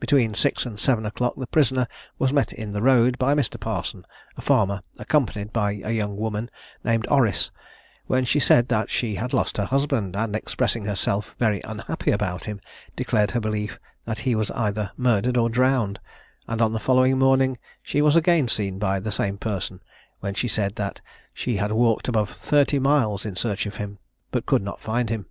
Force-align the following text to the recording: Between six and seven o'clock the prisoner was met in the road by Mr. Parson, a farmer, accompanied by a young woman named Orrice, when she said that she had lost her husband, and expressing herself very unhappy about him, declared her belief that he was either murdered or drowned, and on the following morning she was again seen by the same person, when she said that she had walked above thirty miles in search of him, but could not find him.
Between 0.00 0.34
six 0.34 0.66
and 0.66 0.76
seven 0.76 1.06
o'clock 1.06 1.34
the 1.36 1.46
prisoner 1.46 1.86
was 2.18 2.32
met 2.32 2.52
in 2.52 2.72
the 2.72 2.82
road 2.82 3.16
by 3.16 3.32
Mr. 3.36 3.60
Parson, 3.60 4.04
a 4.36 4.40
farmer, 4.42 4.82
accompanied 4.98 5.52
by 5.52 5.80
a 5.84 5.92
young 5.92 6.16
woman 6.16 6.50
named 6.82 7.06
Orrice, 7.08 7.52
when 8.08 8.24
she 8.24 8.40
said 8.40 8.66
that 8.70 8.90
she 8.90 9.14
had 9.14 9.32
lost 9.32 9.56
her 9.56 9.66
husband, 9.66 10.16
and 10.16 10.34
expressing 10.34 10.84
herself 10.86 11.36
very 11.38 11.60
unhappy 11.60 12.10
about 12.10 12.46
him, 12.46 12.60
declared 12.96 13.30
her 13.30 13.38
belief 13.40 13.78
that 14.04 14.18
he 14.18 14.34
was 14.34 14.50
either 14.50 14.90
murdered 14.96 15.36
or 15.36 15.48
drowned, 15.48 16.00
and 16.48 16.60
on 16.60 16.72
the 16.72 16.80
following 16.80 17.16
morning 17.16 17.56
she 17.80 18.02
was 18.02 18.16
again 18.16 18.48
seen 18.48 18.80
by 18.80 18.98
the 18.98 19.12
same 19.12 19.38
person, 19.38 19.78
when 20.18 20.34
she 20.34 20.48
said 20.48 20.74
that 20.74 21.00
she 21.32 21.58
had 21.58 21.70
walked 21.70 22.08
above 22.08 22.30
thirty 22.30 22.80
miles 22.80 23.24
in 23.24 23.36
search 23.36 23.64
of 23.64 23.76
him, 23.76 23.98
but 24.32 24.44
could 24.44 24.60
not 24.64 24.80
find 24.80 25.08
him. 25.08 25.26